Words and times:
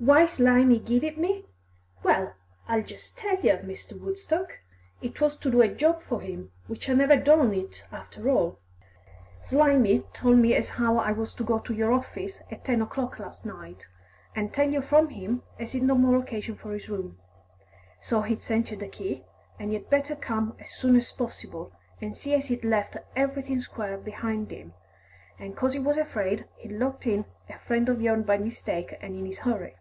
"Why 0.00 0.26
Slimy 0.26 0.78
give 0.78 1.02
it 1.02 1.18
me? 1.18 1.46
Well, 2.04 2.34
I'll 2.68 2.84
jist 2.84 3.18
tell 3.18 3.40
yer, 3.40 3.58
Mr. 3.64 3.98
Woodstock. 4.00 4.60
It 5.02 5.20
was 5.20 5.36
to 5.38 5.50
do 5.50 5.60
a 5.60 5.66
job 5.66 6.02
for 6.02 6.20
him, 6.20 6.52
which 6.68 6.88
I 6.88 6.92
never 6.94 7.16
done 7.16 7.52
it 7.52 7.84
after 7.90 8.30
all. 8.30 8.60
Slimy 9.42 10.04
told 10.12 10.38
me 10.38 10.54
as 10.54 10.70
'ow 10.78 10.98
I 10.98 11.10
was 11.10 11.34
to 11.34 11.42
go 11.42 11.58
to 11.58 11.74
your 11.74 11.90
orffice 11.92 12.42
at 12.48 12.64
ten 12.64 12.80
o'clock 12.80 13.18
last 13.18 13.44
night, 13.44 13.88
'an 14.36 14.50
tell 14.50 14.70
you 14.70 14.82
from 14.82 15.08
him 15.08 15.42
as 15.58 15.72
he'd 15.72 15.82
no 15.82 15.96
more 15.96 16.22
'casion 16.22 16.54
for 16.54 16.70
his 16.72 16.88
room, 16.88 17.18
so 18.00 18.22
he'd 18.22 18.40
sent 18.40 18.70
yer 18.70 18.76
the 18.76 18.86
key, 18.86 19.24
an' 19.58 19.72
yer'd 19.72 19.90
better 19.90 20.14
come 20.14 20.54
as 20.60 20.70
soon 20.70 20.94
as 20.94 21.10
possible 21.10 21.72
an' 22.00 22.14
see 22.14 22.34
as 22.34 22.46
he'd 22.46 22.62
left 22.64 22.96
everything 23.16 23.58
square 23.58 23.98
behind 23.98 24.52
him, 24.52 24.74
an' 25.40 25.54
'cos 25.54 25.72
he 25.72 25.80
was 25.80 25.96
afraid 25.96 26.44
he'd 26.58 26.70
locked 26.70 27.04
in 27.04 27.24
a 27.48 27.58
friend 27.58 27.90
o' 27.90 27.94
yourn 27.98 28.22
by 28.22 28.38
mistake 28.38 28.96
an' 29.00 29.16
in 29.16 29.26
his 29.26 29.40
hurry." 29.40 29.74